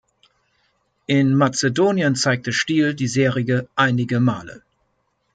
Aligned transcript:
In 1.07 1.35
Mazedonien 1.35 2.15
zeigte 2.15 2.51
Stiel 2.53 2.95
die 2.95 3.05
Serie 3.07 3.67
einige 3.75 4.19
Male. 4.19 4.63